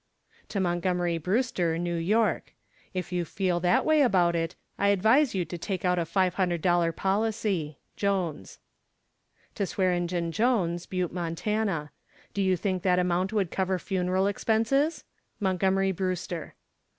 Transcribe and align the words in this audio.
To 0.49 0.59
MONTGOMERY 0.59 1.19
BREWSTER, 1.19 1.77
New 1.77 1.93
York. 1.95 2.55
If 2.91 3.11
you 3.11 3.23
feel 3.23 3.59
that 3.59 3.85
way 3.85 4.01
about 4.01 4.35
it, 4.35 4.55
I 4.79 4.87
advise 4.87 5.35
you 5.35 5.45
to 5.45 5.59
take 5.59 5.85
out 5.85 5.99
a 5.99 6.05
$500 6.05 6.95
policy. 6.95 7.77
JONES. 7.97 8.57
TO 9.53 9.67
SWEARENGEN 9.67 10.31
JONES, 10.31 10.87
Butte, 10.87 11.13
Mont. 11.13 11.43
Do 12.33 12.41
you 12.41 12.57
think 12.57 12.81
that 12.81 12.97
amount 12.97 13.31
would 13.31 13.51
cover 13.51 13.77
funeral 13.77 14.25
expenses? 14.25 15.03
MONTGOMERY 15.39 15.91
BREWSTER. 15.91 16.55